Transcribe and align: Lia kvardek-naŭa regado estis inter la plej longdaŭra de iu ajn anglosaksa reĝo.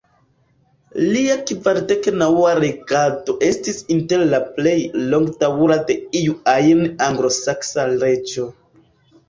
Lia 1.15 1.35
kvardek-naŭa 1.51 2.53
regado 2.63 3.35
estis 3.49 3.77
inter 3.97 4.25
la 4.33 4.41
plej 4.57 4.75
longdaŭra 5.13 5.79
de 5.93 6.01
iu 6.23 6.37
ajn 6.57 6.85
anglosaksa 7.13 7.89
reĝo. 8.05 8.51